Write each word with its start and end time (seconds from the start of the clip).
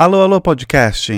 Alô, 0.00 0.22
alô, 0.22 0.40
podcast! 0.40 1.12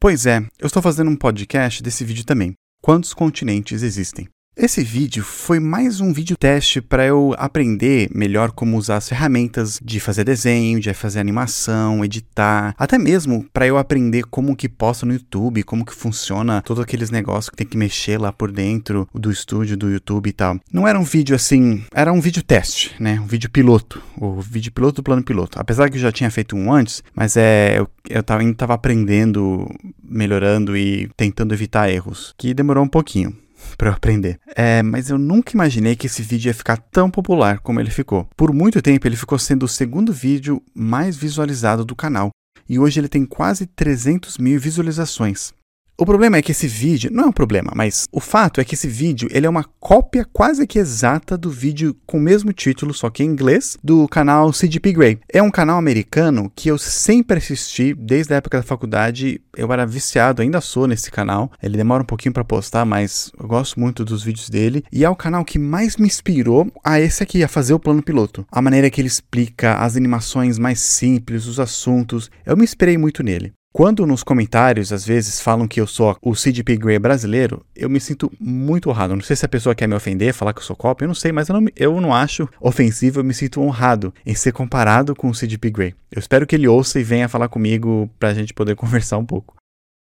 Pois 0.00 0.24
é, 0.24 0.38
eu 0.58 0.66
estou 0.66 0.80
fazendo 0.80 1.10
um 1.10 1.14
podcast 1.14 1.82
desse 1.82 2.06
vídeo 2.06 2.24
também. 2.24 2.54
Quantos 2.80 3.12
continentes 3.12 3.82
existem? 3.82 4.26
Esse 4.56 4.84
vídeo 4.84 5.24
foi 5.24 5.58
mais 5.58 6.00
um 6.00 6.12
vídeo 6.12 6.36
teste 6.36 6.80
para 6.80 7.04
eu 7.04 7.34
aprender 7.36 8.08
melhor 8.14 8.52
como 8.52 8.76
usar 8.76 8.98
as 8.98 9.08
ferramentas 9.08 9.80
de 9.82 9.98
fazer 9.98 10.22
desenho, 10.22 10.78
de 10.78 10.94
fazer 10.94 11.18
animação, 11.18 12.04
editar, 12.04 12.72
até 12.78 12.96
mesmo 12.96 13.44
para 13.52 13.66
eu 13.66 13.76
aprender 13.76 14.22
como 14.26 14.54
que 14.54 14.68
posta 14.68 15.04
no 15.04 15.12
YouTube, 15.12 15.64
como 15.64 15.84
que 15.84 15.92
funciona 15.92 16.62
todos 16.62 16.84
aqueles 16.84 17.10
negócios 17.10 17.50
que 17.50 17.56
tem 17.56 17.66
que 17.66 17.76
mexer 17.76 18.16
lá 18.16 18.32
por 18.32 18.52
dentro 18.52 19.08
do 19.12 19.28
estúdio 19.28 19.76
do 19.76 19.90
YouTube 19.90 20.28
e 20.28 20.32
tal. 20.32 20.60
Não 20.72 20.86
era 20.86 21.00
um 21.00 21.04
vídeo 21.04 21.34
assim, 21.34 21.82
era 21.92 22.12
um 22.12 22.20
vídeo 22.20 22.42
teste, 22.42 22.94
né? 23.00 23.18
Um 23.18 23.26
vídeo 23.26 23.50
piloto, 23.50 24.00
o 24.16 24.40
vídeo 24.40 24.70
piloto 24.70 25.02
do 25.02 25.02
plano 25.02 25.24
piloto. 25.24 25.58
Apesar 25.60 25.90
que 25.90 25.96
eu 25.96 26.02
já 26.02 26.12
tinha 26.12 26.30
feito 26.30 26.54
um 26.54 26.72
antes, 26.72 27.02
mas 27.12 27.36
é 27.36 27.80
eu, 27.80 27.88
eu 28.08 28.22
tava, 28.22 28.40
ainda 28.40 28.52
estava 28.52 28.74
aprendendo, 28.74 29.68
melhorando 30.00 30.76
e 30.76 31.10
tentando 31.16 31.52
evitar 31.52 31.90
erros, 31.90 32.32
que 32.38 32.54
demorou 32.54 32.84
um 32.84 32.88
pouquinho 32.88 33.36
para 33.76 33.90
eu 33.90 33.94
aprender. 33.94 34.38
É, 34.56 34.82
mas 34.82 35.10
eu 35.10 35.18
nunca 35.18 35.52
imaginei 35.52 35.96
que 35.96 36.06
esse 36.06 36.22
vídeo 36.22 36.48
ia 36.48 36.54
ficar 36.54 36.76
tão 36.76 37.10
popular 37.10 37.58
como 37.60 37.80
ele 37.80 37.90
ficou. 37.90 38.28
Por 38.36 38.52
muito 38.52 38.82
tempo 38.82 39.06
ele 39.06 39.16
ficou 39.16 39.38
sendo 39.38 39.64
o 39.64 39.68
segundo 39.68 40.12
vídeo 40.12 40.62
mais 40.74 41.16
visualizado 41.16 41.84
do 41.84 41.96
canal. 41.96 42.30
E 42.68 42.78
hoje 42.78 43.00
ele 43.00 43.08
tem 43.08 43.26
quase 43.26 43.66
300 43.66 44.38
mil 44.38 44.58
visualizações. 44.58 45.52
O 45.96 46.04
problema 46.04 46.36
é 46.36 46.42
que 46.42 46.50
esse 46.50 46.66
vídeo, 46.66 47.08
não 47.12 47.24
é 47.24 47.26
um 47.28 47.32
problema, 47.32 47.70
mas 47.72 48.08
o 48.10 48.18
fato 48.18 48.60
é 48.60 48.64
que 48.64 48.74
esse 48.74 48.88
vídeo 48.88 49.28
ele 49.30 49.46
é 49.46 49.48
uma 49.48 49.62
cópia 49.78 50.26
quase 50.32 50.66
que 50.66 50.76
exata 50.76 51.38
do 51.38 51.48
vídeo 51.48 51.96
com 52.04 52.18
o 52.18 52.20
mesmo 52.20 52.52
título, 52.52 52.92
só 52.92 53.08
que 53.08 53.22
em 53.22 53.28
inglês, 53.28 53.78
do 53.80 54.08
canal 54.08 54.50
CGP 54.50 54.92
Grey. 54.92 55.20
É 55.32 55.40
um 55.40 55.52
canal 55.52 55.78
americano 55.78 56.50
que 56.56 56.68
eu 56.68 56.78
sempre 56.78 57.38
assisti 57.38 57.94
desde 57.94 58.34
a 58.34 58.38
época 58.38 58.58
da 58.58 58.64
faculdade. 58.64 59.40
Eu 59.56 59.72
era 59.72 59.86
viciado, 59.86 60.42
ainda 60.42 60.60
sou 60.60 60.88
nesse 60.88 61.12
canal. 61.12 61.52
Ele 61.62 61.76
demora 61.76 62.02
um 62.02 62.06
pouquinho 62.06 62.32
para 62.32 62.42
postar, 62.42 62.84
mas 62.84 63.30
eu 63.38 63.46
gosto 63.46 63.78
muito 63.78 64.04
dos 64.04 64.24
vídeos 64.24 64.50
dele 64.50 64.82
e 64.90 65.04
é 65.04 65.08
o 65.08 65.14
canal 65.14 65.44
que 65.44 65.60
mais 65.60 65.96
me 65.96 66.08
inspirou 66.08 66.66
a 66.82 66.98
esse 66.98 67.22
aqui, 67.22 67.44
a 67.44 67.48
fazer 67.48 67.72
o 67.72 67.78
plano 67.78 68.02
piloto. 68.02 68.44
A 68.50 68.60
maneira 68.60 68.90
que 68.90 69.00
ele 69.00 69.06
explica 69.06 69.76
as 69.76 69.96
animações 69.96 70.58
mais 70.58 70.80
simples, 70.80 71.46
os 71.46 71.60
assuntos, 71.60 72.32
eu 72.44 72.56
me 72.56 72.64
inspirei 72.64 72.98
muito 72.98 73.22
nele. 73.22 73.52
Quando 73.76 74.06
nos 74.06 74.22
comentários, 74.22 74.92
às 74.92 75.04
vezes, 75.04 75.40
falam 75.40 75.66
que 75.66 75.80
eu 75.80 75.86
sou 75.88 76.16
o 76.22 76.32
CDP 76.36 76.76
Grey 76.76 76.96
brasileiro, 76.96 77.66
eu 77.74 77.90
me 77.90 77.98
sinto 77.98 78.32
muito 78.38 78.88
honrado. 78.88 79.16
Não 79.16 79.22
sei 79.22 79.34
se 79.34 79.44
a 79.44 79.48
pessoa 79.48 79.74
quer 79.74 79.88
me 79.88 79.96
ofender, 79.96 80.32
falar 80.32 80.52
que 80.52 80.60
eu 80.60 80.64
sou 80.64 80.76
cópia, 80.76 81.06
eu 81.06 81.08
não 81.08 81.14
sei, 81.14 81.32
mas 81.32 81.48
eu 81.48 81.60
não, 81.60 81.68
eu 81.74 82.00
não 82.00 82.14
acho 82.14 82.48
ofensivo, 82.60 83.18
eu 83.18 83.24
me 83.24 83.34
sinto 83.34 83.60
honrado 83.60 84.14
em 84.24 84.32
ser 84.32 84.52
comparado 84.52 85.12
com 85.16 85.28
o 85.28 85.34
CDP 85.34 85.70
Grey. 85.72 85.94
Eu 86.08 86.20
espero 86.20 86.46
que 86.46 86.54
ele 86.54 86.68
ouça 86.68 87.00
e 87.00 87.02
venha 87.02 87.28
falar 87.28 87.48
comigo 87.48 88.08
pra 88.16 88.32
gente 88.32 88.54
poder 88.54 88.76
conversar 88.78 89.18
um 89.18 89.26
pouco. 89.26 89.56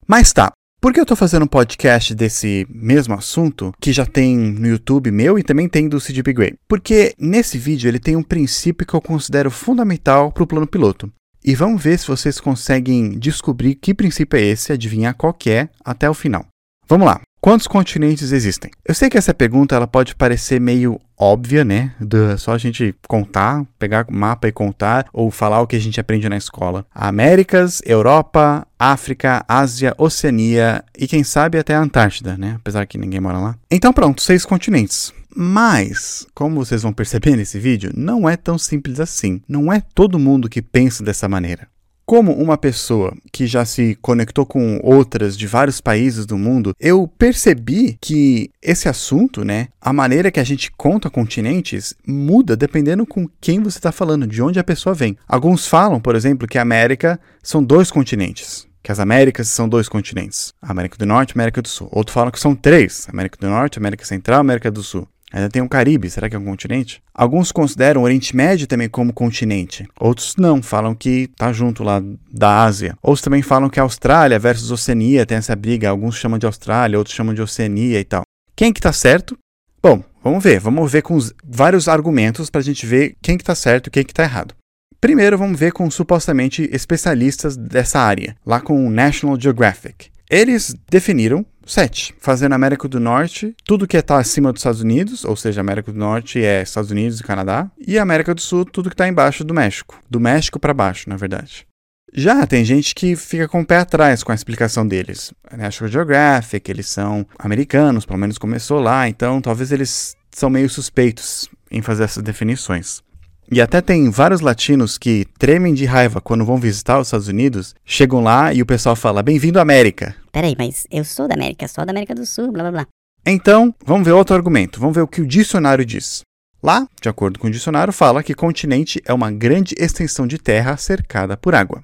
Mas 0.06 0.32
tá, 0.32 0.52
por 0.80 0.92
que 0.92 1.00
eu 1.00 1.06
tô 1.06 1.16
fazendo 1.16 1.42
um 1.42 1.48
podcast 1.48 2.14
desse 2.14 2.68
mesmo 2.70 3.14
assunto, 3.14 3.72
que 3.80 3.92
já 3.92 4.06
tem 4.06 4.36
no 4.36 4.68
YouTube 4.68 5.10
meu 5.10 5.40
e 5.40 5.42
também 5.42 5.68
tem 5.68 5.88
do 5.88 5.98
CDP 5.98 6.32
Grey? 6.32 6.54
Porque 6.68 7.16
nesse 7.18 7.58
vídeo 7.58 7.88
ele 7.88 7.98
tem 7.98 8.14
um 8.14 8.22
princípio 8.22 8.86
que 8.86 8.94
eu 8.94 9.00
considero 9.00 9.50
fundamental 9.50 10.30
para 10.30 10.44
o 10.44 10.46
plano 10.46 10.68
piloto. 10.68 11.10
E 11.46 11.54
vamos 11.54 11.80
ver 11.80 11.96
se 11.96 12.08
vocês 12.08 12.40
conseguem 12.40 13.16
descobrir 13.16 13.76
que 13.76 13.94
princípio 13.94 14.36
é 14.36 14.42
esse, 14.42 14.72
adivinhar 14.72 15.14
qual 15.14 15.32
que 15.32 15.48
é 15.48 15.68
até 15.84 16.10
o 16.10 16.14
final. 16.14 16.44
Vamos 16.88 17.06
lá. 17.06 17.20
Quantos 17.40 17.68
continentes 17.68 18.32
existem? 18.32 18.72
Eu 18.84 18.92
sei 18.92 19.08
que 19.08 19.16
essa 19.16 19.32
pergunta 19.32 19.76
ela 19.76 19.86
pode 19.86 20.16
parecer 20.16 20.60
meio 20.60 21.00
óbvia, 21.16 21.64
né? 21.64 21.94
De 22.00 22.36
só 22.36 22.54
a 22.54 22.58
gente 22.58 22.92
contar, 23.06 23.64
pegar 23.78 24.06
o 24.08 24.12
mapa 24.12 24.48
e 24.48 24.52
contar, 24.52 25.06
ou 25.12 25.30
falar 25.30 25.60
o 25.60 25.68
que 25.68 25.76
a 25.76 25.80
gente 25.80 26.00
aprende 26.00 26.28
na 26.28 26.36
escola. 26.36 26.84
Américas, 26.92 27.80
Europa, 27.86 28.66
África, 28.76 29.44
Ásia, 29.46 29.94
Oceania 29.96 30.82
e 30.98 31.06
quem 31.06 31.22
sabe 31.22 31.58
até 31.58 31.76
a 31.76 31.80
Antártida, 31.80 32.36
né? 32.36 32.56
Apesar 32.56 32.84
que 32.86 32.98
ninguém 32.98 33.20
mora 33.20 33.38
lá. 33.38 33.56
Então 33.70 33.92
pronto, 33.92 34.20
seis 34.20 34.44
continentes. 34.44 35.14
Mas, 35.38 36.26
como 36.34 36.64
vocês 36.64 36.82
vão 36.82 36.94
perceber 36.94 37.36
nesse 37.36 37.58
vídeo, 37.58 37.92
não 37.94 38.26
é 38.26 38.38
tão 38.38 38.56
simples 38.56 38.98
assim. 38.98 39.42
Não 39.46 39.70
é 39.70 39.82
todo 39.94 40.18
mundo 40.18 40.48
que 40.48 40.62
pensa 40.62 41.04
dessa 41.04 41.28
maneira. 41.28 41.68
Como 42.06 42.32
uma 42.32 42.56
pessoa 42.56 43.12
que 43.30 43.46
já 43.46 43.64
se 43.64 43.98
conectou 44.00 44.46
com 44.46 44.80
outras 44.82 45.36
de 45.36 45.46
vários 45.46 45.78
países 45.80 46.24
do 46.24 46.38
mundo, 46.38 46.72
eu 46.80 47.06
percebi 47.18 47.98
que 48.00 48.48
esse 48.62 48.88
assunto, 48.88 49.44
né, 49.44 49.68
a 49.78 49.92
maneira 49.92 50.30
que 50.30 50.40
a 50.40 50.44
gente 50.44 50.70
conta 50.70 51.10
continentes 51.10 51.94
muda 52.06 52.56
dependendo 52.56 53.04
com 53.04 53.28
quem 53.38 53.60
você 53.60 53.76
está 53.76 53.92
falando, 53.92 54.26
de 54.26 54.40
onde 54.40 54.58
a 54.58 54.64
pessoa 54.64 54.94
vem. 54.94 55.18
Alguns 55.28 55.66
falam, 55.66 56.00
por 56.00 56.14
exemplo, 56.14 56.48
que 56.48 56.58
a 56.58 56.62
América 56.62 57.20
são 57.42 57.62
dois 57.62 57.90
continentes 57.90 58.66
que 58.82 58.92
as 58.92 59.00
Américas 59.00 59.48
são 59.48 59.68
dois 59.68 59.88
continentes, 59.88 60.54
América 60.62 60.96
do 60.96 61.04
Norte 61.04 61.30
e 61.30 61.34
América 61.34 61.60
do 61.60 61.66
Sul. 61.66 61.88
Outros 61.90 62.14
falam 62.14 62.30
que 62.30 62.38
são 62.38 62.54
três, 62.54 63.08
América 63.10 63.36
do 63.40 63.48
Norte, 63.48 63.80
América 63.80 64.04
Central 64.04 64.38
América 64.38 64.70
do 64.70 64.80
Sul. 64.80 65.08
Ainda 65.32 65.50
tem 65.50 65.60
o 65.60 65.68
Caribe, 65.68 66.08
será 66.08 66.30
que 66.30 66.36
é 66.36 66.38
um 66.38 66.44
continente? 66.44 67.02
Alguns 67.12 67.50
consideram 67.50 68.00
o 68.00 68.04
Oriente 68.04 68.34
Médio 68.34 68.66
também 68.66 68.88
como 68.88 69.12
continente. 69.12 69.86
Outros 69.98 70.36
não, 70.36 70.62
falam 70.62 70.94
que 70.94 71.28
tá 71.36 71.52
junto 71.52 71.82
lá 71.82 72.00
da 72.32 72.62
Ásia. 72.62 72.96
Outros 73.02 73.22
também 73.22 73.42
falam 73.42 73.68
que 73.68 73.80
a 73.80 73.82
Austrália 73.82 74.38
versus 74.38 74.70
Oceania 74.70 75.26
tem 75.26 75.38
essa 75.38 75.56
briga. 75.56 75.90
Alguns 75.90 76.16
chamam 76.16 76.38
de 76.38 76.46
Austrália, 76.46 76.96
outros 76.96 77.14
chamam 77.14 77.34
de 77.34 77.42
Oceania 77.42 77.98
e 77.98 78.04
tal. 78.04 78.22
Quem 78.54 78.72
que 78.72 78.80
tá 78.80 78.92
certo? 78.92 79.36
Bom, 79.82 80.02
vamos 80.22 80.42
ver. 80.42 80.60
Vamos 80.60 80.90
ver 80.90 81.02
com 81.02 81.14
os 81.14 81.34
vários 81.44 81.88
argumentos 81.88 82.48
para 82.48 82.60
a 82.60 82.64
gente 82.64 82.86
ver 82.86 83.16
quem 83.20 83.36
que 83.36 83.44
tá 83.44 83.54
certo 83.54 83.88
e 83.88 83.90
quem 83.90 84.04
que 84.04 84.14
tá 84.14 84.22
errado. 84.22 84.54
Primeiro, 85.00 85.36
vamos 85.36 85.58
ver 85.58 85.72
com 85.72 85.90
supostamente 85.90 86.68
especialistas 86.72 87.56
dessa 87.56 88.00
área, 88.00 88.34
lá 88.44 88.60
com 88.60 88.86
o 88.86 88.90
National 88.90 89.38
Geographic. 89.38 90.08
Eles 90.28 90.74
definiram 90.90 91.44
sete, 91.66 92.14
fazendo 92.18 92.54
América 92.54 92.88
do 92.88 93.00
Norte 93.00 93.54
tudo 93.64 93.86
que 93.86 93.96
está 93.96 94.18
acima 94.18 94.52
dos 94.52 94.60
Estados 94.60 94.80
Unidos, 94.80 95.24
ou 95.24 95.36
seja, 95.36 95.60
América 95.60 95.92
do 95.92 95.98
Norte 95.98 96.42
é 96.42 96.62
Estados 96.62 96.90
Unidos 96.90 97.20
e 97.20 97.24
Canadá, 97.24 97.70
e 97.78 97.98
América 97.98 98.34
do 98.34 98.40
Sul 98.40 98.64
tudo 98.64 98.88
que 98.88 98.94
está 98.94 99.08
embaixo 99.08 99.44
do 99.44 99.52
México, 99.52 100.00
do 100.08 100.20
México 100.20 100.58
para 100.58 100.72
baixo, 100.72 101.08
na 101.08 101.16
verdade. 101.16 101.66
Já 102.14 102.46
tem 102.46 102.64
gente 102.64 102.94
que 102.94 103.16
fica 103.16 103.48
com 103.48 103.60
o 103.60 103.66
pé 103.66 103.78
atrás 103.78 104.22
com 104.22 104.32
a 104.32 104.34
explicação 104.34 104.86
deles. 104.86 105.34
National 105.54 105.92
Geographic, 105.92 106.70
eles 106.70 106.88
são 106.88 107.26
americanos, 107.38 108.06
pelo 108.06 108.18
menos 108.18 108.38
começou 108.38 108.80
lá, 108.80 109.08
então 109.08 109.40
talvez 109.42 109.72
eles 109.72 110.16
são 110.30 110.48
meio 110.48 110.70
suspeitos 110.70 111.48
em 111.70 111.82
fazer 111.82 112.04
essas 112.04 112.22
definições. 112.22 113.02
E 113.50 113.60
até 113.60 113.80
tem 113.80 114.10
vários 114.10 114.40
latinos 114.40 114.98
que 114.98 115.24
tremem 115.38 115.72
de 115.72 115.84
raiva 115.84 116.20
quando 116.20 116.44
vão 116.44 116.56
visitar 116.56 116.98
os 116.98 117.06
Estados 117.06 117.28
Unidos, 117.28 117.74
chegam 117.84 118.20
lá 118.20 118.52
e 118.52 118.60
o 118.60 118.66
pessoal 118.66 118.96
fala: 118.96 119.22
Bem-vindo 119.22 119.58
à 119.58 119.62
América. 119.62 120.16
Peraí, 120.32 120.56
mas 120.58 120.86
eu 120.90 121.04
sou 121.04 121.28
da 121.28 121.34
América, 121.34 121.68
sou 121.68 121.84
da 121.84 121.92
América 121.92 122.14
do 122.14 122.26
Sul, 122.26 122.50
blá 122.50 122.64
blá 122.64 122.72
blá. 122.72 122.86
Então, 123.24 123.74
vamos 123.84 124.04
ver 124.04 124.12
outro 124.12 124.34
argumento, 124.34 124.80
vamos 124.80 124.94
ver 124.94 125.02
o 125.02 125.08
que 125.08 125.20
o 125.20 125.26
dicionário 125.26 125.84
diz. 125.84 126.22
Lá, 126.62 126.88
de 127.00 127.08
acordo 127.08 127.38
com 127.38 127.46
o 127.46 127.50
dicionário, 127.50 127.92
fala 127.92 128.22
que 128.22 128.34
continente 128.34 129.00
é 129.04 129.12
uma 129.12 129.30
grande 129.30 129.74
extensão 129.78 130.26
de 130.26 130.38
terra 130.38 130.76
cercada 130.76 131.36
por 131.36 131.54
água. 131.54 131.80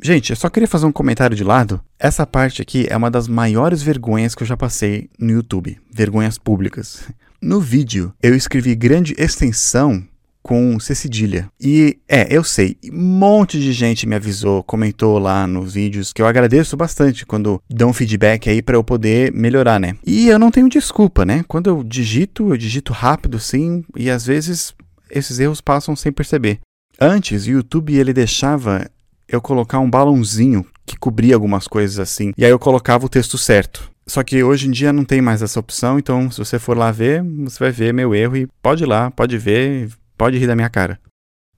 Gente, 0.00 0.30
eu 0.30 0.36
só 0.36 0.48
queria 0.48 0.68
fazer 0.68 0.86
um 0.86 0.92
comentário 0.92 1.36
de 1.36 1.44
lado. 1.44 1.80
Essa 1.98 2.26
parte 2.26 2.62
aqui 2.62 2.86
é 2.88 2.96
uma 2.96 3.10
das 3.10 3.28
maiores 3.28 3.82
vergonhas 3.82 4.34
que 4.34 4.42
eu 4.42 4.46
já 4.46 4.56
passei 4.56 5.10
no 5.18 5.30
YouTube. 5.30 5.78
Vergonhas 5.90 6.38
públicas. 6.38 7.04
No 7.40 7.60
vídeo, 7.60 8.14
eu 8.22 8.34
escrevi 8.34 8.74
grande 8.74 9.14
extensão 9.18 10.02
com 10.42 10.78
C 10.80 10.94
cedilha. 10.94 11.48
E 11.60 11.98
é, 12.08 12.26
eu 12.30 12.42
sei, 12.42 12.76
um 12.92 13.18
monte 13.18 13.58
de 13.58 13.72
gente 13.72 14.06
me 14.06 14.16
avisou, 14.16 14.62
comentou 14.62 15.18
lá 15.18 15.46
nos 15.46 15.74
vídeos, 15.74 16.12
que 16.12 16.20
eu 16.20 16.26
agradeço 16.26 16.76
bastante 16.76 17.24
quando 17.24 17.62
dão 17.70 17.92
feedback 17.92 18.50
aí 18.50 18.60
para 18.60 18.76
eu 18.76 18.84
poder 18.84 19.32
melhorar, 19.32 19.78
né? 19.78 19.96
E 20.04 20.28
eu 20.28 20.38
não 20.38 20.50
tenho 20.50 20.68
desculpa, 20.68 21.24
né? 21.24 21.44
Quando 21.46 21.68
eu 21.68 21.82
digito, 21.84 22.50
eu 22.52 22.56
digito 22.56 22.92
rápido 22.92 23.38
sim, 23.38 23.84
e 23.96 24.10
às 24.10 24.26
vezes 24.26 24.74
esses 25.10 25.38
erros 25.38 25.60
passam 25.60 25.94
sem 25.94 26.10
perceber. 26.10 26.60
Antes, 27.00 27.46
o 27.46 27.50
YouTube 27.50 27.94
ele 27.94 28.12
deixava 28.12 28.90
eu 29.28 29.40
colocar 29.40 29.78
um 29.78 29.90
balãozinho 29.90 30.64
que 30.84 30.96
cobria 30.96 31.34
algumas 31.34 31.66
coisas 31.66 31.98
assim, 31.98 32.32
e 32.36 32.44
aí 32.44 32.50
eu 32.50 32.58
colocava 32.58 33.06
o 33.06 33.08
texto 33.08 33.38
certo. 33.38 33.90
Só 34.06 34.22
que 34.22 34.42
hoje 34.42 34.66
em 34.66 34.70
dia 34.70 34.92
não 34.92 35.04
tem 35.04 35.22
mais 35.22 35.42
essa 35.42 35.60
opção, 35.60 35.98
então 35.98 36.30
se 36.30 36.38
você 36.38 36.58
for 36.58 36.76
lá 36.76 36.90
ver, 36.90 37.22
você 37.22 37.58
vai 37.58 37.70
ver 37.70 37.94
meu 37.94 38.14
erro 38.14 38.36
e 38.36 38.48
pode 38.60 38.82
ir 38.82 38.86
lá, 38.86 39.10
pode 39.10 39.38
ver, 39.38 39.88
Pode 40.16 40.38
rir 40.38 40.46
da 40.46 40.56
minha 40.56 40.70
cara. 40.70 40.98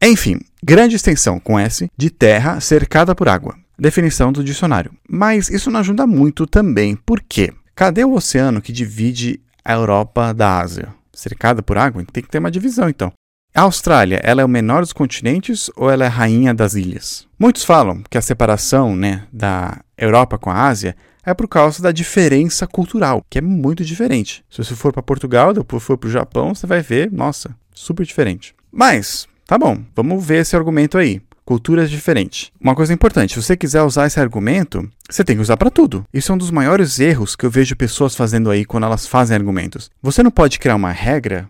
Enfim, 0.02 0.40
grande 0.62 0.96
extensão 0.96 1.40
com 1.40 1.58
S 1.58 1.90
de 1.96 2.10
terra 2.10 2.60
cercada 2.60 3.14
por 3.14 3.28
água. 3.28 3.56
Definição 3.78 4.32
do 4.32 4.44
dicionário. 4.44 4.92
Mas 5.08 5.48
isso 5.48 5.70
não 5.70 5.80
ajuda 5.80 6.06
muito 6.06 6.46
também. 6.46 6.94
Por 6.94 7.20
quê? 7.20 7.52
Cadê 7.74 8.04
o 8.04 8.12
oceano 8.12 8.62
que 8.62 8.72
divide 8.72 9.40
a 9.64 9.72
Europa 9.72 10.32
da 10.32 10.58
Ásia? 10.60 10.88
Cercada 11.12 11.62
por 11.62 11.78
água? 11.78 12.04
Tem 12.12 12.22
que 12.22 12.28
ter 12.28 12.38
uma 12.38 12.50
divisão 12.50 12.88
então. 12.88 13.12
A 13.54 13.62
Austrália, 13.62 14.20
ela 14.24 14.42
é 14.42 14.44
o 14.44 14.48
menor 14.48 14.80
dos 14.80 14.92
continentes 14.92 15.70
ou 15.76 15.88
ela 15.88 16.04
é 16.04 16.06
a 16.08 16.10
rainha 16.10 16.52
das 16.52 16.74
ilhas? 16.74 17.26
Muitos 17.38 17.64
falam 17.64 18.02
que 18.10 18.18
a 18.18 18.22
separação 18.22 18.96
né, 18.96 19.26
da 19.32 19.80
Europa 19.96 20.36
com 20.36 20.50
a 20.50 20.66
Ásia 20.66 20.96
é 21.24 21.32
por 21.32 21.48
causa 21.48 21.82
da 21.82 21.92
diferença 21.92 22.66
cultural, 22.66 23.24
que 23.30 23.38
é 23.38 23.40
muito 23.40 23.84
diferente. 23.84 24.44
Se 24.50 24.58
você 24.58 24.74
for 24.74 24.92
para 24.92 25.02
Portugal, 25.02 25.54
depois 25.54 25.82
for 25.82 25.96
para 25.96 26.08
o 26.08 26.12
Japão, 26.12 26.54
você 26.54 26.66
vai 26.66 26.82
ver, 26.82 27.10
nossa, 27.12 27.56
super 27.74 28.06
diferente. 28.06 28.54
Mas, 28.72 29.28
tá 29.46 29.58
bom, 29.58 29.82
vamos 29.94 30.24
ver 30.24 30.40
esse 30.42 30.56
argumento 30.56 30.96
aí. 30.96 31.20
culturas 31.44 31.90
diferentes. 31.90 32.50
Uma 32.58 32.74
coisa 32.74 32.94
importante, 32.94 33.34
se 33.34 33.42
você 33.42 33.56
quiser 33.56 33.82
usar 33.82 34.06
esse 34.06 34.18
argumento, 34.18 34.88
você 35.10 35.22
tem 35.22 35.36
que 35.36 35.42
usar 35.42 35.58
para 35.58 35.70
tudo. 35.70 36.04
Isso 36.12 36.32
é 36.32 36.34
um 36.34 36.38
dos 36.38 36.50
maiores 36.50 36.98
erros 36.98 37.36
que 37.36 37.44
eu 37.44 37.50
vejo 37.50 37.76
pessoas 37.76 38.16
fazendo 38.16 38.50
aí 38.50 38.64
quando 38.64 38.84
elas 38.84 39.06
fazem 39.06 39.36
argumentos. 39.36 39.90
Você 40.02 40.22
não 40.22 40.30
pode 40.30 40.58
criar 40.58 40.76
uma 40.76 40.90
regra 40.90 41.48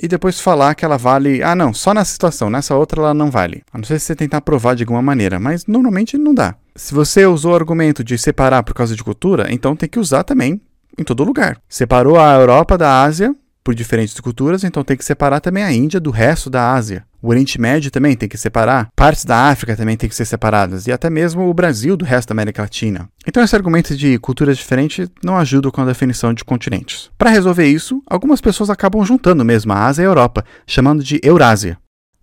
e 0.00 0.06
depois 0.08 0.40
falar 0.40 0.74
que 0.74 0.84
ela 0.84 0.96
vale, 0.96 1.42
ah 1.42 1.54
não, 1.54 1.74
só 1.74 1.92
nessa 1.92 2.12
situação, 2.12 2.48
nessa 2.50 2.74
outra 2.76 3.00
ela 3.00 3.14
não 3.14 3.30
vale. 3.30 3.62
A 3.72 3.78
não 3.78 3.84
ser 3.84 3.98
se 3.98 4.06
você 4.06 4.16
tentar 4.16 4.40
provar 4.40 4.74
de 4.74 4.84
alguma 4.84 5.02
maneira, 5.02 5.40
mas 5.40 5.66
normalmente 5.66 6.16
não 6.16 6.34
dá. 6.34 6.54
Se 6.74 6.94
você 6.94 7.26
usou 7.26 7.52
o 7.52 7.56
argumento 7.56 8.02
de 8.02 8.16
separar 8.16 8.62
por 8.62 8.74
causa 8.74 8.94
de 8.96 9.04
cultura, 9.04 9.52
então 9.52 9.76
tem 9.76 9.88
que 9.88 9.98
usar 9.98 10.24
também 10.24 10.60
em 10.98 11.04
todo 11.04 11.24
lugar. 11.24 11.58
Separou 11.68 12.18
a 12.18 12.32
Europa 12.34 12.78
da 12.78 13.02
Ásia 13.02 13.34
por 13.62 13.74
diferentes 13.74 14.18
culturas, 14.20 14.64
então 14.64 14.84
tem 14.84 14.96
que 14.96 15.04
separar 15.04 15.40
também 15.40 15.62
a 15.62 15.72
Índia 15.72 16.00
do 16.00 16.10
resto 16.10 16.50
da 16.50 16.72
Ásia. 16.72 17.04
O 17.20 17.28
Oriente 17.28 17.60
Médio 17.60 17.90
também 17.90 18.16
tem 18.16 18.28
que 18.28 18.36
separar, 18.36 18.90
partes 18.96 19.24
da 19.24 19.48
África 19.48 19.76
também 19.76 19.96
tem 19.96 20.08
que 20.08 20.14
ser 20.14 20.24
separadas, 20.24 20.88
e 20.88 20.92
até 20.92 21.08
mesmo 21.08 21.48
o 21.48 21.54
Brasil 21.54 21.96
do 21.96 22.04
resto 22.04 22.28
da 22.28 22.32
América 22.32 22.62
Latina. 22.62 23.08
Então 23.26 23.42
esse 23.42 23.54
argumento 23.54 23.96
de 23.96 24.18
culturas 24.18 24.58
diferentes 24.58 25.08
não 25.22 25.38
ajuda 25.38 25.70
com 25.70 25.80
a 25.80 25.86
definição 25.86 26.34
de 26.34 26.44
continentes. 26.44 27.10
Para 27.16 27.30
resolver 27.30 27.66
isso, 27.66 28.02
algumas 28.08 28.40
pessoas 28.40 28.70
acabam 28.70 29.04
juntando 29.04 29.44
mesmo 29.44 29.72
a 29.72 29.86
Ásia 29.86 30.02
e 30.02 30.04
a 30.04 30.08
Europa, 30.08 30.44
chamando 30.66 31.04
de 31.04 31.20
Eurásia. 31.22 31.78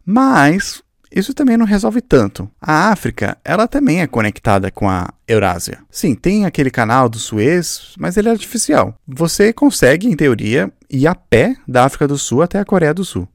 Mas 0.06 0.81
isso 1.11 1.33
também 1.33 1.57
não 1.57 1.65
resolve 1.65 2.01
tanto. 2.01 2.50
A 2.61 2.91
África, 2.91 3.38
ela 3.44 3.67
também 3.67 4.01
é 4.01 4.07
conectada 4.07 4.69
com 4.69 4.89
a 4.89 5.09
Eurásia. 5.27 5.79
Sim, 5.89 6.15
tem 6.15 6.45
aquele 6.45 6.69
canal 6.69 7.09
do 7.09 7.17
Suez, 7.17 7.94
mas 7.97 8.17
ele 8.17 8.29
é 8.29 8.31
artificial. 8.31 8.95
Você 9.07 9.51
consegue, 9.51 10.07
em 10.07 10.15
teoria, 10.15 10.71
ir 10.89 11.07
a 11.07 11.15
pé 11.15 11.56
da 11.67 11.85
África 11.85 12.07
do 12.07 12.17
Sul 12.17 12.41
até 12.41 12.59
a 12.59 12.65
Coreia 12.65 12.94
do 12.94 13.03
Sul. 13.03 13.27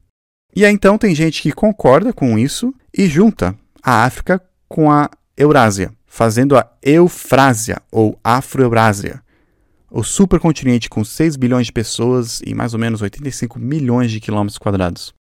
E 0.55 0.65
aí 0.65 0.73
então 0.73 0.97
tem 0.97 1.13
gente 1.13 1.41
que 1.41 1.51
concorda 1.51 2.13
com 2.13 2.39
isso 2.39 2.73
e 2.97 3.07
junta 3.07 3.55
a 3.83 4.05
África 4.05 4.41
com 4.69 4.89
a 4.89 5.09
Eurásia, 5.35 5.91
fazendo 6.07 6.57
a 6.57 6.65
Eufrásia 6.81 7.81
ou 7.91 8.17
Afro-Eurásia. 8.23 9.21
O 9.91 10.01
supercontinente 10.01 10.89
com 10.89 11.03
6 11.03 11.35
bilhões 11.35 11.67
de 11.67 11.73
pessoas 11.73 12.41
e 12.45 12.53
mais 12.53 12.73
ou 12.73 12.79
menos 12.79 13.01
85 13.01 13.59
milhões 13.59 14.11
de 14.11 14.19
quilômetros 14.19 14.57
quadrados. 14.57 15.13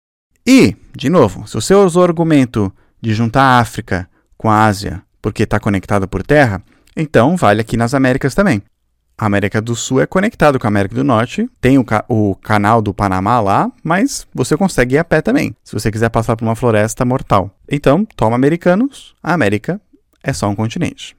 E, 0.45 0.75
de 0.95 1.09
novo, 1.09 1.47
se 1.47 1.53
você 1.53 1.73
usou 1.73 2.01
o 2.01 2.05
argumento 2.05 2.73
de 3.01 3.13
juntar 3.13 3.43
a 3.43 3.59
África 3.59 4.09
com 4.37 4.49
a 4.49 4.65
Ásia 4.65 5.01
porque 5.21 5.43
está 5.43 5.59
conectado 5.59 6.07
por 6.07 6.21
terra, 6.21 6.61
então 6.97 7.37
vale 7.37 7.61
aqui 7.61 7.77
nas 7.77 7.93
Américas 7.93 8.35
também. 8.35 8.61
A 9.17 9.25
América 9.25 9.61
do 9.61 9.75
Sul 9.75 10.01
é 10.01 10.05
conectado 10.05 10.59
com 10.59 10.67
a 10.67 10.69
América 10.69 10.95
do 10.95 11.03
Norte, 11.03 11.49
tem 11.61 11.77
o, 11.77 11.85
ca 11.85 12.03
o, 12.09 12.35
canal 12.35 12.81
do 12.81 12.93
Panamá 12.93 13.39
lá, 13.39 13.71
mas 13.83 14.27
você 14.33 14.57
consegue 14.57 14.95
ir 14.95 14.97
a 14.97 15.03
pé 15.03 15.21
também, 15.21 15.55
se 15.63 15.71
você 15.71 15.91
quiser 15.91 16.09
passar 16.09 16.35
por 16.35 16.43
uma 16.43 16.55
floresta 16.55 17.05
mortal. 17.05 17.55
Então, 17.69 18.05
toma 18.17 18.35
americanos, 18.35 19.15
a 19.23 19.33
América 19.33 19.79
é 20.21 20.33
só 20.33 20.49
um 20.49 20.55
continente. 20.55 21.15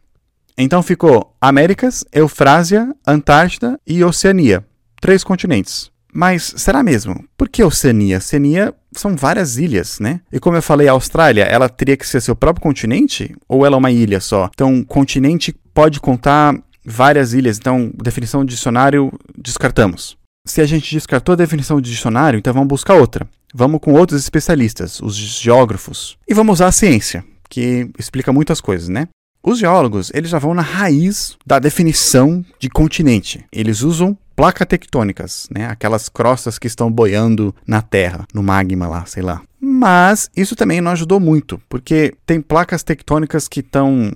Então 0.56 0.82
ficou 0.82 1.34
Américas, 1.40 2.04
Eufrásia, 2.12 2.94
Antártida 3.06 3.80
e 3.86 4.04
Oceania. 4.04 4.64
Três 5.00 5.24
continentes. 5.24 5.90
Mas 6.14 6.54
será 6.56 6.80
mesmo? 6.80 7.24
Por 7.36 7.48
que 7.48 7.64
Oceania? 7.64 8.18
Oceania 8.18 8.72
são 8.92 9.16
várias 9.16 9.56
ilhas, 9.56 9.98
né? 9.98 10.20
E 10.32 10.38
como 10.38 10.56
eu 10.56 10.62
falei, 10.62 10.86
a 10.86 10.92
Austrália, 10.92 11.42
ela 11.42 11.68
teria 11.68 11.96
que 11.96 12.06
ser 12.06 12.20
seu 12.20 12.36
próprio 12.36 12.62
continente? 12.62 13.34
Ou 13.48 13.66
ela 13.66 13.74
é 13.74 13.78
uma 13.78 13.90
ilha 13.90 14.20
só? 14.20 14.48
Então, 14.54 14.84
continente 14.84 15.52
pode 15.74 15.98
contar 15.98 16.56
várias 16.84 17.32
ilhas. 17.32 17.58
Então, 17.58 17.90
definição 18.00 18.44
de 18.44 18.54
dicionário, 18.54 19.12
descartamos. 19.36 20.16
Se 20.46 20.60
a 20.60 20.66
gente 20.66 20.94
descartou 20.94 21.32
a 21.32 21.36
definição 21.36 21.80
de 21.80 21.90
dicionário, 21.90 22.38
então 22.38 22.52
vamos 22.52 22.68
buscar 22.68 22.94
outra. 22.94 23.26
Vamos 23.52 23.80
com 23.80 23.94
outros 23.94 24.20
especialistas, 24.20 25.00
os 25.00 25.16
geógrafos. 25.16 26.16
E 26.28 26.34
vamos 26.34 26.54
usar 26.54 26.68
a 26.68 26.72
ciência, 26.72 27.24
que 27.48 27.90
explica 27.98 28.32
muitas 28.32 28.60
coisas, 28.60 28.88
né? 28.88 29.08
Os 29.42 29.58
geólogos, 29.58 30.10
eles 30.14 30.30
já 30.30 30.38
vão 30.38 30.54
na 30.54 30.62
raiz 30.62 31.36
da 31.46 31.58
definição 31.58 32.44
de 32.58 32.70
continente. 32.70 33.44
Eles 33.52 33.82
usam 33.82 34.16
placas 34.34 34.66
tectônicas, 34.66 35.48
né? 35.50 35.66
Aquelas 35.66 36.08
crostas 36.08 36.58
que 36.58 36.66
estão 36.66 36.90
boiando 36.90 37.54
na 37.66 37.82
Terra, 37.82 38.26
no 38.32 38.42
magma 38.42 38.86
lá, 38.86 39.04
sei 39.06 39.22
lá. 39.22 39.42
Mas 39.60 40.30
isso 40.36 40.54
também 40.54 40.80
não 40.80 40.92
ajudou 40.92 41.18
muito, 41.18 41.60
porque 41.68 42.14
tem 42.26 42.40
placas 42.40 42.82
tectônicas 42.82 43.48
que 43.48 43.60
estão 43.60 44.12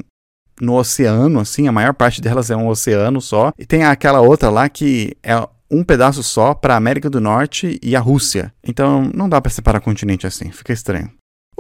no 0.61 0.75
oceano, 0.75 1.41
assim, 1.41 1.69
a 1.69 1.73
maior 1.73 1.95
parte 1.95 2.21
delas 2.21 2.51
é 2.51 2.57
um 2.57 2.69
oceano 2.69 3.21
só, 3.21 3.53
e 3.59 3.65
tem 3.65 3.85
aquela 3.85 4.21
outra 4.21 4.51
lá 4.51 4.69
que 4.69 5.17
é 5.23 5.35
um 5.71 5.85
pedaço 5.85 6.23
só 6.23 6.55
para 6.55 6.75
a 6.75 6.77
América 6.77 7.09
do 7.09 7.21
Norte 7.21 7.79
e 7.83 7.95
a 7.95 8.01
Rússia. 8.01 8.53
Então 8.65 9.11
não 9.15 9.29
dá 9.29 9.41
para 9.41 9.51
separar 9.51 9.81
continente 9.81 10.27
assim, 10.27 10.51
fica 10.51 10.73
estranho. 10.73 11.11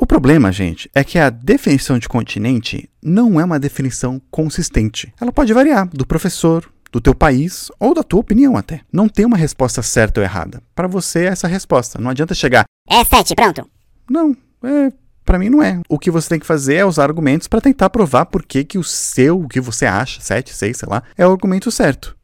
O 0.00 0.06
problema, 0.06 0.52
gente, 0.52 0.88
é 0.94 1.02
que 1.02 1.19
a 1.19 1.28
definição 1.28 1.99
de 1.99 2.08
continente 2.08 2.88
não 3.02 3.40
é 3.40 3.44
uma 3.44 3.58
definição 3.58 4.22
consistente. 4.31 5.12
Ela 5.20 5.32
pode 5.32 5.52
variar 5.52 5.88
do 5.88 6.06
professor, 6.06 6.70
do 6.90 7.00
teu 7.00 7.14
país 7.14 7.70
ou 7.79 7.94
da 7.94 8.02
tua 8.02 8.20
opinião 8.20 8.56
até. 8.56 8.82
Não 8.93 9.08
tem 9.08 9.26
uma 9.26 9.37
resposta 9.37 9.82
certa 9.82 10.20
ou 10.20 10.25
errada. 10.25 10.62
Para 10.75 10.88
você 10.88 11.20
é 11.20 11.26
essa 11.26 11.49
resposta. 11.49 12.00
Não 12.00 12.11
adianta 12.11 12.35
chegar. 12.35 12.64
É 12.88 13.05
sete, 13.05 13.35
pronto. 13.35 13.69
Não, 14.11 14.37
é 14.62 14.93
para 15.29 15.38
mim 15.38 15.50
não 15.50 15.62
é. 15.62 15.79
O 15.90 15.99
que 15.99 16.11
você 16.11 16.26
tem 16.26 16.40
que 16.40 16.46
fazer 16.46 16.76
é 16.76 16.85
usar 16.87 17.05
argumentos 17.05 17.46
para 17.46 17.61
tentar 17.61 17.90
provar 17.90 18.25
por 18.25 18.43
que, 18.43 18.64
que 18.64 18.79
o 18.79 18.82
seu, 18.82 19.43
o 19.43 19.46
que 19.46 19.61
você 19.61 19.85
acha, 19.85 20.23
7, 20.23 20.55
6, 20.55 20.79
sei 20.79 20.88
lá, 20.88 21.02
é 21.19 21.26
o 21.26 21.31
argumento 21.31 21.70
certo. 21.70 22.17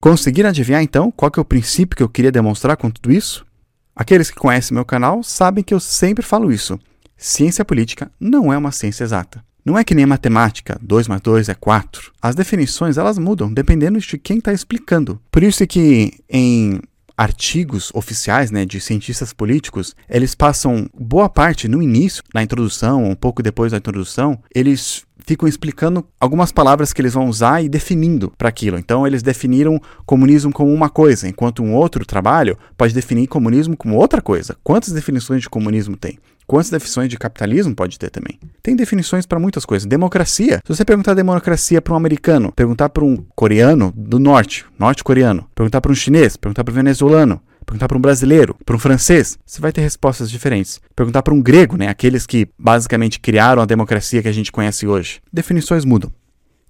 Conseguiram 0.00 0.48
adivinhar 0.48 0.82
então 0.82 1.10
qual 1.10 1.30
que 1.30 1.38
é 1.38 1.42
o 1.42 1.44
princípio 1.44 1.94
que 1.94 2.02
eu 2.02 2.08
queria 2.08 2.32
demonstrar 2.32 2.78
com 2.78 2.90
tudo 2.90 3.12
isso? 3.12 3.44
Aqueles 3.94 4.30
que 4.30 4.38
conhecem 4.38 4.74
meu 4.74 4.86
canal 4.86 5.22
sabem 5.22 5.62
que 5.62 5.74
eu 5.74 5.80
sempre 5.80 6.24
falo 6.24 6.50
isso. 6.50 6.78
Ciência 7.14 7.62
política 7.62 8.10
não 8.18 8.50
é 8.50 8.56
uma 8.56 8.72
ciência 8.72 9.04
exata. 9.04 9.44
Não 9.66 9.76
é 9.76 9.82
que 9.82 9.96
nem 9.96 10.06
matemática, 10.06 10.78
2 10.80 11.08
mais 11.08 11.20
2 11.20 11.48
é 11.48 11.54
4. 11.54 12.12
As 12.22 12.36
definições 12.36 12.96
elas 12.96 13.18
mudam 13.18 13.52
dependendo 13.52 13.98
de 13.98 14.16
quem 14.16 14.38
está 14.38 14.52
explicando. 14.52 15.20
Por 15.28 15.42
isso 15.42 15.66
que 15.66 16.12
em 16.30 16.80
artigos 17.16 17.90
oficiais 17.92 18.52
né, 18.52 18.64
de 18.64 18.80
cientistas 18.80 19.32
políticos, 19.32 19.96
eles 20.08 20.36
passam 20.36 20.88
boa 20.94 21.28
parte 21.28 21.66
no 21.66 21.82
início, 21.82 22.22
na 22.32 22.44
introdução, 22.44 23.10
um 23.10 23.14
pouco 23.16 23.42
depois 23.42 23.72
da 23.72 23.78
introdução, 23.78 24.38
eles 24.54 25.04
ficam 25.26 25.48
explicando 25.48 26.06
algumas 26.20 26.52
palavras 26.52 26.92
que 26.92 27.02
eles 27.02 27.14
vão 27.14 27.28
usar 27.28 27.62
e 27.62 27.68
definindo 27.68 28.32
para 28.38 28.48
aquilo. 28.48 28.78
Então, 28.78 29.06
eles 29.06 29.22
definiram 29.22 29.80
comunismo 30.06 30.52
como 30.52 30.72
uma 30.72 30.88
coisa, 30.88 31.28
enquanto 31.28 31.62
um 31.62 31.74
outro 31.74 32.06
trabalho 32.06 32.56
pode 32.76 32.94
definir 32.94 33.26
comunismo 33.26 33.76
como 33.76 33.96
outra 33.96 34.22
coisa. 34.22 34.56
Quantas 34.62 34.92
definições 34.92 35.42
de 35.42 35.50
comunismo 35.50 35.96
tem? 35.96 36.18
Quantas 36.46 36.70
definições 36.70 37.08
de 37.08 37.18
capitalismo 37.18 37.74
pode 37.74 37.98
ter 37.98 38.08
também? 38.08 38.38
Tem 38.62 38.76
definições 38.76 39.26
para 39.26 39.40
muitas 39.40 39.64
coisas. 39.64 39.84
Democracia. 39.84 40.60
Se 40.64 40.76
você 40.76 40.84
perguntar 40.84 41.14
democracia 41.14 41.82
para 41.82 41.92
um 41.92 41.96
americano, 41.96 42.52
perguntar 42.52 42.88
para 42.88 43.04
um 43.04 43.16
coreano 43.34 43.92
do 43.96 44.20
norte, 44.20 44.64
norte-coreano, 44.78 45.44
perguntar 45.56 45.80
para 45.80 45.90
um 45.90 45.94
chinês, 45.94 46.36
perguntar 46.36 46.62
para 46.62 46.70
um 46.70 46.76
venezuelano, 46.76 47.40
perguntar 47.66 47.88
para 47.88 47.98
um 47.98 48.00
brasileiro, 48.00 48.56
para 48.64 48.76
um 48.76 48.78
francês, 48.78 49.36
você 49.44 49.60
vai 49.60 49.72
ter 49.72 49.80
respostas 49.80 50.30
diferentes. 50.30 50.80
Perguntar 50.94 51.22
para 51.22 51.34
um 51.34 51.42
grego, 51.42 51.76
né, 51.76 51.88
aqueles 51.88 52.24
que 52.24 52.48
basicamente 52.56 53.20
criaram 53.20 53.60
a 53.60 53.66
democracia 53.66 54.22
que 54.22 54.28
a 54.28 54.32
gente 54.32 54.52
conhece 54.52 54.86
hoje, 54.86 55.20
definições 55.32 55.84
mudam. 55.84 56.12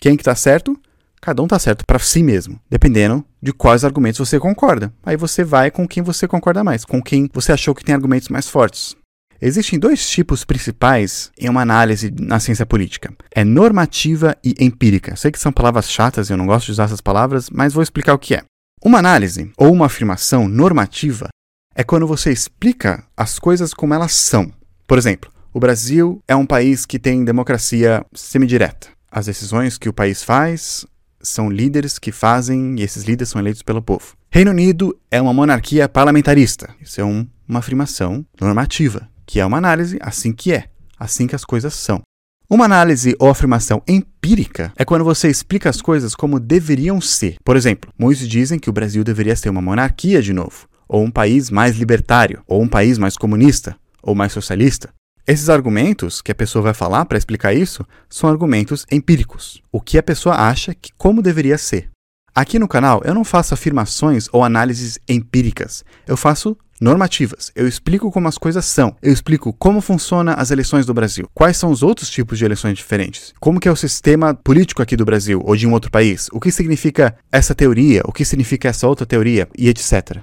Quem 0.00 0.16
que 0.16 0.22
está 0.22 0.34
certo? 0.34 0.76
Cada 1.20 1.42
um 1.42 1.46
está 1.46 1.58
certo 1.58 1.84
para 1.86 1.98
si 1.98 2.22
mesmo, 2.22 2.60
dependendo 2.68 3.24
de 3.42 3.52
quais 3.52 3.84
argumentos 3.84 4.18
você 4.18 4.38
concorda. 4.38 4.92
Aí 5.04 5.16
você 5.16 5.44
vai 5.44 5.70
com 5.70 5.86
quem 5.86 6.02
você 6.02 6.26
concorda 6.26 6.64
mais, 6.64 6.84
com 6.84 7.02
quem 7.02 7.28
você 7.32 7.52
achou 7.52 7.74
que 7.74 7.84
tem 7.84 7.94
argumentos 7.94 8.28
mais 8.28 8.48
fortes. 8.48 8.96
Existem 9.40 9.78
dois 9.78 10.08
tipos 10.08 10.44
principais 10.44 11.30
em 11.38 11.48
uma 11.48 11.60
análise 11.60 12.12
na 12.18 12.40
ciência 12.40 12.64
política: 12.64 13.12
é 13.34 13.44
normativa 13.44 14.36
e 14.42 14.54
empírica. 14.60 15.14
Sei 15.16 15.30
que 15.30 15.38
são 15.38 15.52
palavras 15.52 15.90
chatas, 15.90 16.30
eu 16.30 16.36
não 16.36 16.46
gosto 16.46 16.66
de 16.66 16.72
usar 16.72 16.84
essas 16.84 17.00
palavras, 17.00 17.50
mas 17.50 17.72
vou 17.72 17.82
explicar 17.82 18.14
o 18.14 18.18
que 18.18 18.34
é. 18.34 18.42
Uma 18.84 18.98
análise 18.98 19.50
ou 19.56 19.72
uma 19.72 19.86
afirmação 19.86 20.46
normativa 20.46 21.28
é 21.74 21.82
quando 21.82 22.06
você 22.06 22.30
explica 22.30 23.04
as 23.16 23.38
coisas 23.38 23.74
como 23.74 23.94
elas 23.94 24.12
são. 24.12 24.52
Por 24.86 24.96
exemplo, 24.96 25.30
o 25.52 25.58
Brasil 25.58 26.22
é 26.28 26.36
um 26.36 26.46
país 26.46 26.86
que 26.86 26.98
tem 26.98 27.24
democracia 27.24 28.04
semidireta. 28.14 28.88
As 29.10 29.26
decisões 29.26 29.76
que 29.76 29.88
o 29.88 29.92
país 29.92 30.22
faz 30.22 30.86
são 31.20 31.50
líderes 31.50 31.98
que 31.98 32.12
fazem 32.12 32.76
e 32.78 32.82
esses 32.82 33.04
líderes 33.04 33.30
são 33.30 33.40
eleitos 33.40 33.62
pelo 33.62 33.82
povo. 33.82 34.14
Reino 34.30 34.52
Unido 34.52 34.96
é 35.10 35.20
uma 35.20 35.34
monarquia 35.34 35.88
parlamentarista. 35.88 36.72
Isso 36.80 37.00
é 37.00 37.04
um, 37.04 37.26
uma 37.48 37.58
afirmação 37.58 38.24
normativa 38.40 39.08
que 39.26 39.40
é 39.40 39.44
uma 39.44 39.58
análise 39.58 39.98
assim 40.00 40.32
que 40.32 40.52
é, 40.52 40.68
assim 40.98 41.26
que 41.26 41.34
as 41.34 41.44
coisas 41.44 41.74
são. 41.74 42.02
Uma 42.48 42.64
análise 42.64 43.16
ou 43.18 43.28
afirmação 43.28 43.82
empírica 43.88 44.72
é 44.76 44.84
quando 44.84 45.04
você 45.04 45.28
explica 45.28 45.68
as 45.68 45.82
coisas 45.82 46.14
como 46.14 46.38
deveriam 46.38 47.00
ser. 47.00 47.38
Por 47.44 47.56
exemplo, 47.56 47.92
muitos 47.98 48.28
dizem 48.28 48.56
que 48.56 48.70
o 48.70 48.72
Brasil 48.72 49.02
deveria 49.02 49.34
ser 49.34 49.48
uma 49.48 49.60
monarquia 49.60 50.22
de 50.22 50.32
novo, 50.32 50.68
ou 50.88 51.02
um 51.02 51.10
país 51.10 51.50
mais 51.50 51.74
libertário, 51.74 52.44
ou 52.46 52.62
um 52.62 52.68
país 52.68 52.98
mais 52.98 53.16
comunista, 53.16 53.76
ou 54.00 54.14
mais 54.14 54.32
socialista. 54.32 54.90
Esses 55.26 55.48
argumentos 55.48 56.22
que 56.22 56.30
a 56.30 56.36
pessoa 56.36 56.62
vai 56.62 56.72
falar 56.72 57.04
para 57.06 57.18
explicar 57.18 57.52
isso 57.52 57.84
são 58.08 58.30
argumentos 58.30 58.86
empíricos, 58.92 59.60
o 59.72 59.80
que 59.80 59.98
a 59.98 60.02
pessoa 60.02 60.36
acha 60.36 60.72
que 60.72 60.92
como 60.96 61.20
deveria 61.20 61.58
ser. 61.58 61.88
Aqui 62.36 62.58
no 62.58 62.68
canal 62.68 63.00
eu 63.02 63.14
não 63.14 63.24
faço 63.24 63.54
afirmações 63.54 64.28
ou 64.30 64.44
análises 64.44 64.98
empíricas. 65.08 65.82
Eu 66.06 66.18
faço 66.18 66.54
normativas. 66.78 67.50
Eu 67.56 67.66
explico 67.66 68.10
como 68.10 68.28
as 68.28 68.36
coisas 68.36 68.66
são. 68.66 68.94
Eu 69.00 69.10
explico 69.10 69.54
como 69.54 69.80
funciona 69.80 70.34
as 70.34 70.50
eleições 70.50 70.84
do 70.84 70.92
Brasil. 70.92 71.30
Quais 71.32 71.56
são 71.56 71.70
os 71.70 71.82
outros 71.82 72.10
tipos 72.10 72.36
de 72.36 72.44
eleições 72.44 72.74
diferentes? 72.74 73.32
Como 73.40 73.58
que 73.58 73.66
é 73.66 73.72
o 73.72 73.76
sistema 73.76 74.34
político 74.34 74.82
aqui 74.82 74.96
do 74.96 75.04
Brasil 75.06 75.40
ou 75.46 75.56
de 75.56 75.66
um 75.66 75.72
outro 75.72 75.90
país? 75.90 76.28
O 76.30 76.38
que 76.38 76.52
significa 76.52 77.16
essa 77.32 77.54
teoria? 77.54 78.02
O 78.04 78.12
que 78.12 78.22
significa 78.22 78.68
essa 78.68 78.86
outra 78.86 79.06
teoria? 79.06 79.48
E 79.56 79.70
etc. 79.70 80.18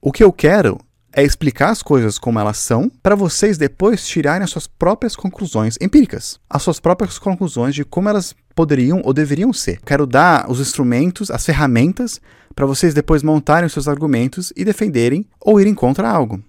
O 0.00 0.10
que 0.10 0.24
eu 0.24 0.32
quero 0.32 0.78
é 1.14 1.22
explicar 1.22 1.68
as 1.68 1.82
coisas 1.82 2.18
como 2.18 2.38
elas 2.38 2.56
são 2.56 2.90
para 3.02 3.14
vocês 3.14 3.58
depois 3.58 4.06
tirarem 4.06 4.44
as 4.44 4.50
suas 4.50 4.66
próprias 4.66 5.14
conclusões 5.14 5.76
empíricas, 5.80 6.40
as 6.48 6.62
suas 6.62 6.80
próprias 6.80 7.18
conclusões 7.18 7.74
de 7.74 7.84
como 7.84 8.08
elas 8.08 8.34
poderiam 8.54 9.00
ou 9.04 9.12
deveriam 9.12 9.52
ser. 9.52 9.80
Quero 9.84 10.06
dar 10.06 10.50
os 10.50 10.60
instrumentos, 10.60 11.30
as 11.30 11.44
ferramentas 11.44 12.20
para 12.54 12.66
vocês 12.66 12.94
depois 12.94 13.22
montarem 13.22 13.66
os 13.66 13.72
seus 13.72 13.88
argumentos 13.88 14.52
e 14.56 14.64
defenderem 14.64 15.26
ou 15.40 15.60
irem 15.60 15.74
contra 15.74 16.08
algo. 16.08 16.42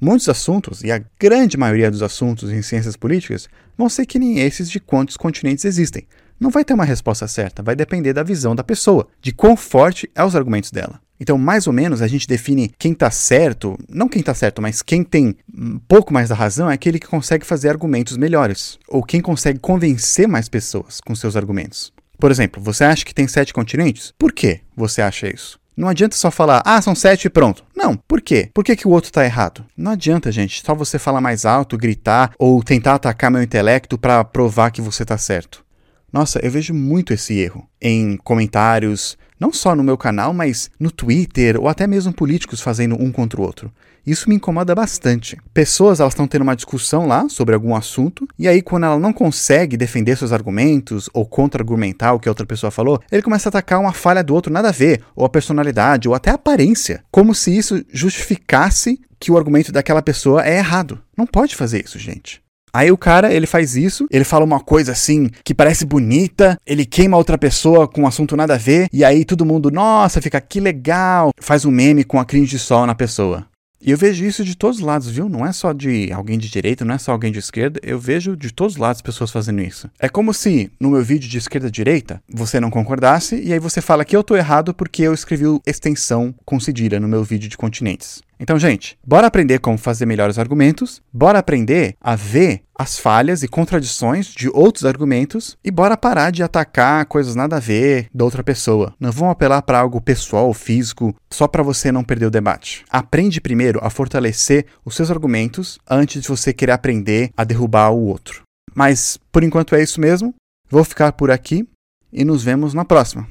Muitos 0.00 0.28
assuntos, 0.28 0.82
e 0.82 0.90
a 0.90 1.02
grande 1.18 1.58
maioria 1.58 1.90
dos 1.90 2.02
assuntos 2.02 2.50
em 2.50 2.62
ciências 2.62 2.96
políticas, 2.96 3.48
vão 3.76 3.88
ser 3.88 4.06
que 4.06 4.18
nem 4.18 4.40
esses 4.40 4.70
de 4.70 4.80
quantos 4.80 5.16
continentes 5.16 5.64
existem. 5.64 6.06
Não 6.38 6.48
vai 6.48 6.64
ter 6.64 6.72
uma 6.72 6.86
resposta 6.86 7.28
certa, 7.28 7.62
vai 7.62 7.76
depender 7.76 8.14
da 8.14 8.22
visão 8.22 8.56
da 8.56 8.64
pessoa, 8.64 9.06
de 9.20 9.30
quão 9.30 9.54
forte 9.54 10.10
é 10.14 10.24
os 10.24 10.34
argumentos 10.34 10.70
dela. 10.70 10.98
Então, 11.20 11.36
mais 11.36 11.66
ou 11.66 11.72
menos, 11.72 12.00
a 12.00 12.08
gente 12.08 12.26
define 12.26 12.72
quem 12.78 12.92
está 12.92 13.10
certo, 13.10 13.78
não 13.88 14.08
quem 14.08 14.20
está 14.20 14.32
certo, 14.32 14.62
mas 14.62 14.80
quem 14.80 15.04
tem 15.04 15.36
um 15.54 15.78
pouco 15.78 16.14
mais 16.14 16.30
da 16.30 16.34
razão 16.34 16.70
é 16.70 16.74
aquele 16.74 16.98
que 16.98 17.06
consegue 17.06 17.44
fazer 17.44 17.68
argumentos 17.68 18.16
melhores, 18.16 18.78
ou 18.88 19.02
quem 19.02 19.20
consegue 19.20 19.58
convencer 19.58 20.26
mais 20.26 20.48
pessoas 20.48 20.98
com 21.00 21.14
seus 21.14 21.36
argumentos. 21.36 21.92
Por 22.18 22.30
exemplo, 22.30 22.62
você 22.62 22.84
acha 22.84 23.04
que 23.04 23.14
tem 23.14 23.28
sete 23.28 23.52
continentes? 23.52 24.14
Por 24.18 24.32
que 24.32 24.60
você 24.74 25.02
acha 25.02 25.28
isso? 25.28 25.60
Não 25.76 25.88
adianta 25.88 26.16
só 26.16 26.30
falar, 26.30 26.62
ah, 26.64 26.82
são 26.82 26.94
sete 26.94 27.24
e 27.24 27.30
pronto. 27.30 27.64
Não, 27.74 27.96
por 27.96 28.20
quê? 28.20 28.50
Por 28.52 28.64
que, 28.64 28.76
que 28.76 28.86
o 28.86 28.90
outro 28.90 29.08
está 29.08 29.24
errado? 29.24 29.64
Não 29.76 29.92
adianta, 29.92 30.30
gente, 30.30 30.62
só 30.64 30.74
você 30.74 30.98
falar 30.98 31.20
mais 31.20 31.46
alto, 31.46 31.78
gritar 31.78 32.32
ou 32.38 32.62
tentar 32.62 32.94
atacar 32.94 33.30
meu 33.30 33.42
intelecto 33.42 33.96
para 33.96 34.22
provar 34.22 34.70
que 34.70 34.82
você 34.82 35.02
está 35.02 35.16
certo. 35.16 35.64
Nossa, 36.12 36.40
eu 36.42 36.50
vejo 36.50 36.74
muito 36.74 37.12
esse 37.12 37.38
erro 37.38 37.68
em 37.80 38.16
comentários, 38.16 39.16
não 39.38 39.52
só 39.52 39.74
no 39.74 39.84
meu 39.84 39.96
canal, 39.96 40.34
mas 40.34 40.70
no 40.78 40.90
Twitter 40.90 41.58
ou 41.58 41.68
até 41.68 41.86
mesmo 41.86 42.12
políticos 42.12 42.60
fazendo 42.60 43.00
um 43.00 43.12
contra 43.12 43.40
o 43.40 43.44
outro. 43.44 43.72
Isso 44.06 44.28
me 44.28 44.34
incomoda 44.34 44.74
bastante. 44.74 45.38
Pessoas 45.52 46.00
elas 46.00 46.12
estão 46.12 46.26
tendo 46.26 46.42
uma 46.42 46.56
discussão 46.56 47.06
lá 47.06 47.28
sobre 47.28 47.54
algum 47.54 47.74
assunto 47.74 48.26
e 48.38 48.48
aí 48.48 48.60
quando 48.62 48.84
ela 48.84 48.98
não 48.98 49.12
consegue 49.12 49.76
defender 49.76 50.16
seus 50.16 50.32
argumentos 50.32 51.08
ou 51.12 51.24
contra-argumentar 51.26 52.12
o 52.12 52.18
que 52.18 52.28
a 52.28 52.32
outra 52.32 52.46
pessoa 52.46 52.70
falou, 52.70 53.00
ele 53.10 53.22
começa 53.22 53.48
a 53.48 53.50
atacar 53.50 53.78
uma 53.78 53.92
falha 53.92 54.24
do 54.24 54.34
outro 54.34 54.52
nada 54.52 54.68
a 54.68 54.72
ver, 54.72 55.02
ou 55.14 55.24
a 55.24 55.28
personalidade, 55.28 56.08
ou 56.08 56.14
até 56.14 56.30
a 56.30 56.34
aparência, 56.34 57.04
como 57.10 57.34
se 57.34 57.56
isso 57.56 57.84
justificasse 57.92 59.00
que 59.18 59.30
o 59.30 59.36
argumento 59.36 59.70
daquela 59.70 60.02
pessoa 60.02 60.44
é 60.44 60.56
errado. 60.56 61.00
Não 61.16 61.26
pode 61.26 61.54
fazer 61.54 61.84
isso, 61.84 61.98
gente. 61.98 62.42
Aí 62.72 62.90
o 62.90 62.96
cara, 62.96 63.32
ele 63.32 63.46
faz 63.46 63.76
isso, 63.76 64.06
ele 64.10 64.24
fala 64.24 64.44
uma 64.44 64.60
coisa 64.60 64.92
assim 64.92 65.30
que 65.44 65.54
parece 65.54 65.84
bonita, 65.84 66.58
ele 66.66 66.84
queima 66.84 67.16
outra 67.16 67.36
pessoa 67.36 67.88
com 67.88 68.02
um 68.02 68.06
assunto 68.06 68.36
nada 68.36 68.54
a 68.54 68.58
ver, 68.58 68.88
e 68.92 69.04
aí 69.04 69.24
todo 69.24 69.46
mundo, 69.46 69.70
nossa, 69.70 70.22
fica 70.22 70.40
que 70.40 70.60
legal, 70.60 71.30
faz 71.40 71.64
um 71.64 71.70
meme 71.70 72.04
com 72.04 72.18
a 72.18 72.24
cringe 72.24 72.50
de 72.50 72.58
sol 72.58 72.86
na 72.86 72.94
pessoa. 72.94 73.46
E 73.82 73.90
eu 73.92 73.96
vejo 73.96 74.26
isso 74.26 74.44
de 74.44 74.54
todos 74.54 74.76
os 74.76 74.82
lados, 74.82 75.08
viu? 75.08 75.26
Não 75.26 75.46
é 75.46 75.52
só 75.52 75.72
de 75.72 76.12
alguém 76.12 76.38
de 76.38 76.50
direita, 76.50 76.84
não 76.84 76.94
é 76.94 76.98
só 76.98 77.12
alguém 77.12 77.32
de 77.32 77.38
esquerda, 77.38 77.80
eu 77.82 77.98
vejo 77.98 78.36
de 78.36 78.52
todos 78.52 78.74
os 78.74 78.78
lados 78.78 79.00
pessoas 79.00 79.30
fazendo 79.30 79.62
isso. 79.62 79.88
É 79.98 80.06
como 80.06 80.34
se 80.34 80.70
no 80.78 80.90
meu 80.90 81.02
vídeo 81.02 81.26
de 81.26 81.38
esquerda-direita 81.38 82.22
você 82.28 82.60
não 82.60 82.70
concordasse 82.70 83.40
e 83.40 83.54
aí 83.54 83.58
você 83.58 83.80
fala 83.80 84.04
que 84.04 84.14
eu 84.14 84.22
tô 84.22 84.36
errado 84.36 84.74
porque 84.74 85.02
eu 85.02 85.14
escrevi 85.14 85.44
extensão 85.66 86.34
com 86.44 86.60
cedilha 86.60 87.00
no 87.00 87.08
meu 87.08 87.24
vídeo 87.24 87.48
de 87.48 87.56
continentes. 87.56 88.20
Então, 88.42 88.58
gente, 88.58 88.98
bora 89.06 89.26
aprender 89.26 89.58
como 89.58 89.76
fazer 89.76 90.06
melhores 90.06 90.38
argumentos, 90.38 91.02
bora 91.12 91.38
aprender 91.38 91.94
a 92.00 92.16
ver 92.16 92.62
as 92.74 92.98
falhas 92.98 93.42
e 93.42 93.48
contradições 93.48 94.28
de 94.28 94.48
outros 94.48 94.86
argumentos 94.86 95.58
e 95.62 95.70
bora 95.70 95.94
parar 95.94 96.30
de 96.30 96.42
atacar 96.42 97.04
coisas 97.04 97.34
nada 97.34 97.56
a 97.56 97.60
ver 97.60 98.08
da 98.14 98.24
outra 98.24 98.42
pessoa. 98.42 98.94
Não 98.98 99.12
vamos 99.12 99.32
apelar 99.32 99.60
para 99.60 99.78
algo 99.78 100.00
pessoal, 100.00 100.54
físico, 100.54 101.14
só 101.30 101.46
para 101.46 101.62
você 101.62 101.92
não 101.92 102.02
perder 102.02 102.26
o 102.26 102.30
debate. 102.30 102.82
Aprende 102.88 103.42
primeiro 103.42 103.78
a 103.82 103.90
fortalecer 103.90 104.64
os 104.86 104.96
seus 104.96 105.10
argumentos 105.10 105.78
antes 105.86 106.22
de 106.22 106.28
você 106.28 106.54
querer 106.54 106.72
aprender 106.72 107.30
a 107.36 107.44
derrubar 107.44 107.90
o 107.90 108.06
outro. 108.06 108.42
Mas 108.74 109.18
por 109.30 109.44
enquanto 109.44 109.74
é 109.74 109.82
isso 109.82 110.00
mesmo. 110.00 110.34
Vou 110.70 110.82
ficar 110.84 111.12
por 111.12 111.30
aqui 111.30 111.68
e 112.10 112.24
nos 112.24 112.42
vemos 112.42 112.72
na 112.72 112.86
próxima. 112.86 113.28